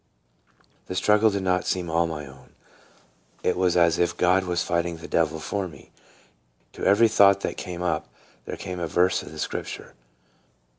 The 0.87 0.95
struggle 0.95 1.29
did 1.29 1.43
not 1.43 1.67
seem 1.67 1.87
all 1.87 2.07
my 2.07 2.25
own; 2.25 2.55
it 3.43 3.55
was 3.55 3.77
as 3.77 3.99
if 3.99 4.17
God 4.17 4.45
was 4.45 4.63
fighting 4.63 4.97
the 4.97 5.07
devil 5.07 5.39
for 5.39 5.67
me. 5.67 5.91
To 6.73 6.83
every 6.83 7.07
thought 7.07 7.41
that 7.41 7.55
came 7.55 7.83
up 7.83 8.07
there 8.45 8.57
came 8.57 8.79
a 8.79 8.87
verse 8.87 9.21
of 9.21 9.31
the 9.31 9.37
Scripture. 9.37 9.93